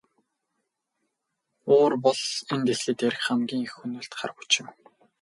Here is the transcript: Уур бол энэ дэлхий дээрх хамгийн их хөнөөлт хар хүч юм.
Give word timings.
Уур 1.73 1.93
бол 2.03 2.21
энэ 2.51 2.63
дэлхий 2.67 2.95
дээрх 2.99 3.19
хамгийн 3.25 3.61
их 3.67 3.73
хөнөөлт 3.77 4.13
хар 4.19 4.31
хүч 4.35 4.51
юм. 4.61 4.67